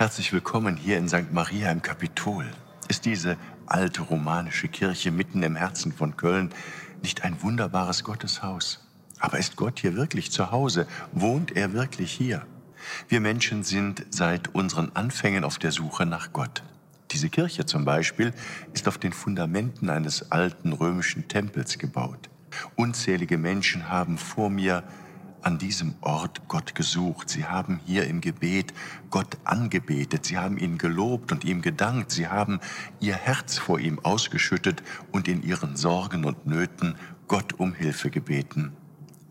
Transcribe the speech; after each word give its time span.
Herzlich 0.00 0.32
willkommen 0.32 0.78
hier 0.78 0.96
in 0.96 1.10
St. 1.10 1.30
Maria 1.30 1.70
im 1.70 1.82
Kapitol. 1.82 2.46
Ist 2.88 3.04
diese 3.04 3.36
alte 3.66 4.00
romanische 4.00 4.66
Kirche 4.66 5.10
mitten 5.10 5.42
im 5.42 5.56
Herzen 5.56 5.92
von 5.92 6.16
Köln 6.16 6.54
nicht 7.02 7.22
ein 7.22 7.42
wunderbares 7.42 8.02
Gotteshaus? 8.02 8.88
Aber 9.18 9.38
ist 9.38 9.56
Gott 9.56 9.78
hier 9.78 9.96
wirklich 9.96 10.32
zu 10.32 10.52
Hause? 10.52 10.86
Wohnt 11.12 11.54
er 11.54 11.74
wirklich 11.74 12.12
hier? 12.12 12.46
Wir 13.10 13.20
Menschen 13.20 13.62
sind 13.62 14.06
seit 14.08 14.54
unseren 14.54 14.90
Anfängen 14.94 15.44
auf 15.44 15.58
der 15.58 15.70
Suche 15.70 16.06
nach 16.06 16.32
Gott. 16.32 16.62
Diese 17.10 17.28
Kirche 17.28 17.66
zum 17.66 17.84
Beispiel 17.84 18.32
ist 18.72 18.88
auf 18.88 18.96
den 18.96 19.12
Fundamenten 19.12 19.90
eines 19.90 20.32
alten 20.32 20.72
römischen 20.72 21.28
Tempels 21.28 21.76
gebaut. 21.76 22.30
Unzählige 22.74 23.36
Menschen 23.36 23.90
haben 23.90 24.16
vor 24.16 24.48
mir 24.48 24.82
an 25.42 25.58
diesem 25.58 25.94
Ort 26.00 26.48
Gott 26.48 26.74
gesucht. 26.74 27.28
Sie 27.28 27.44
haben 27.44 27.80
hier 27.84 28.06
im 28.06 28.20
Gebet 28.20 28.72
Gott 29.10 29.38
angebetet. 29.44 30.26
Sie 30.26 30.38
haben 30.38 30.58
ihn 30.58 30.78
gelobt 30.78 31.32
und 31.32 31.44
ihm 31.44 31.62
gedankt. 31.62 32.10
Sie 32.10 32.28
haben 32.28 32.60
ihr 33.00 33.14
Herz 33.14 33.58
vor 33.58 33.78
ihm 33.78 33.98
ausgeschüttet 34.00 34.82
und 35.12 35.28
in 35.28 35.42
ihren 35.42 35.76
Sorgen 35.76 36.24
und 36.24 36.46
Nöten 36.46 36.96
Gott 37.28 37.54
um 37.58 37.74
Hilfe 37.74 38.10
gebeten. 38.10 38.72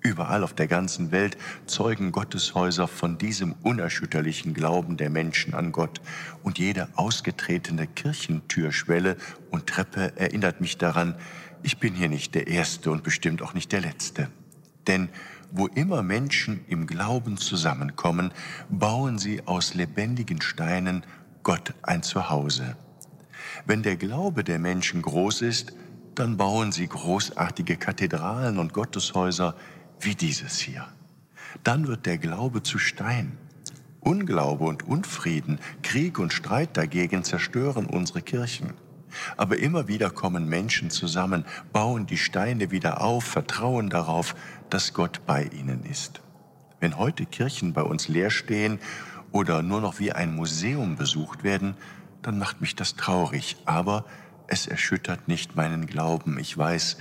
Überall 0.02 0.44
auf 0.44 0.54
der 0.54 0.68
ganzen 0.68 1.12
Welt 1.12 1.38
zeugen 1.66 2.12
Gotteshäuser 2.12 2.88
von 2.88 3.18
diesem 3.18 3.54
unerschütterlichen 3.64 4.54
Glauben 4.54 4.96
der 4.96 5.10
Menschen 5.10 5.54
an 5.54 5.74
Gott. 5.74 6.00
Und 6.42 6.58
jede 6.58 6.88
ausgetretene 6.96 7.86
Kirchentürschwelle 7.86 9.18
und 9.50 9.68
Treppe 9.68 10.14
erinnert 10.16 10.62
mich 10.62 10.78
daran, 10.78 11.16
ich 11.64 11.80
bin 11.80 11.94
hier 11.94 12.08
nicht 12.08 12.36
der 12.36 12.48
Erste 12.48 12.92
und 12.92 13.04
bestimmt 13.04 13.42
auch 13.42 13.54
nicht 13.54 13.74
der 13.74 13.82
Letzte. 13.82 14.30
Denn 14.88 15.10
wo 15.52 15.68
immer 15.68 16.04
Menschen 16.04 16.64
im 16.68 16.88
Glauben 16.88 17.38
zusammenkommen, 17.38 18.32
bauen 18.70 19.18
sie 19.18 19.46
aus 19.46 19.74
lebendigen 19.74 20.42
Steinen 20.42 21.06
Gott 21.44 21.74
ein 21.82 22.04
Zuhause. 22.04 22.76
Wenn 23.66 23.84
der 23.84 23.96
Glaube 23.96 24.44
der 24.44 24.60
Menschen 24.60 25.02
groß 25.02 25.42
ist, 25.42 25.74
dann 26.16 26.38
bauen 26.38 26.72
sie 26.72 26.88
großartige 26.88 27.78
Kathedralen 27.78 28.60
und 28.60 28.74
Gotteshäuser 28.74 29.56
wie 30.00 30.16
dieses 30.16 30.60
hier. 30.60 30.88
Dann 31.64 31.88
wird 31.88 32.06
der 32.06 32.18
Glaube 32.18 32.64
zu 32.64 32.78
Stein. 32.78 33.38
Unglaube 34.02 34.66
und 34.66 34.84
Unfrieden, 34.84 35.60
Krieg 35.82 36.20
und 36.20 36.32
Streit 36.34 36.78
dagegen 36.78 37.24
zerstören 37.24 37.86
unsere 37.86 38.22
Kirchen. 38.22 38.74
Aber 39.38 39.58
immer 39.58 39.88
wieder 39.88 40.10
kommen 40.10 40.48
Menschen 40.48 40.90
zusammen, 40.90 41.46
bauen 41.74 42.06
die 42.06 42.18
Steine 42.18 42.72
wieder 42.72 43.02
auf, 43.02 43.24
vertrauen 43.24 43.90
darauf, 43.90 44.36
dass 44.70 44.94
Gott 44.94 45.22
bei 45.26 45.44
ihnen 45.46 45.84
ist. 45.86 46.22
Wenn 46.80 46.98
heute 46.98 47.26
Kirchen 47.26 47.74
bei 47.74 47.82
uns 47.82 48.08
leer 48.08 48.30
stehen 48.30 48.80
oder 49.32 49.62
nur 49.62 49.82
noch 49.82 50.00
wie 50.00 50.12
ein 50.12 50.36
Museum 50.36 50.96
besucht 50.96 51.44
werden, 51.44 51.76
dann 52.22 52.38
macht 52.38 52.62
mich 52.62 52.76
das 52.76 52.96
traurig, 52.96 53.58
aber 53.66 54.06
es 54.48 54.68
erschüttert 54.68 55.28
nicht 55.28 55.56
meinen 55.56 55.86
Glauben. 55.86 56.40
Ich 56.40 56.58
weiß, 56.58 56.98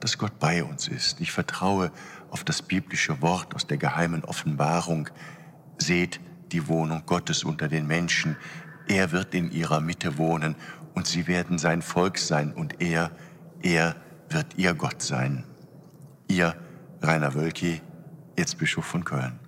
dass 0.00 0.18
Gott 0.18 0.38
bei 0.38 0.64
uns 0.64 0.88
ist. 0.88 1.20
Ich 1.20 1.32
vertraue 1.32 1.90
auf 2.30 2.44
das 2.44 2.62
biblische 2.62 3.20
Wort 3.22 3.54
aus 3.54 3.66
der 3.66 3.78
geheimen 3.78 4.24
Offenbarung. 4.24 5.08
Seht 5.78 6.20
die 6.52 6.68
Wohnung 6.68 7.02
Gottes 7.06 7.44
unter 7.44 7.68
den 7.68 7.86
Menschen. 7.86 8.36
Er 8.88 9.12
wird 9.12 9.34
in 9.34 9.52
ihrer 9.52 9.80
Mitte 9.80 10.18
wohnen 10.18 10.56
und 10.94 11.06
sie 11.06 11.26
werden 11.26 11.58
sein 11.58 11.82
Volk 11.82 12.18
sein 12.18 12.52
und 12.52 12.80
er, 12.80 13.10
er 13.62 13.94
wird 14.30 14.56
ihr 14.56 14.74
Gott 14.74 15.02
sein. 15.02 15.44
Ihr 16.26 16.56
Rainer 17.02 17.34
Wölki, 17.34 17.80
Erzbischof 18.36 18.84
von 18.84 19.04
Köln. 19.04 19.38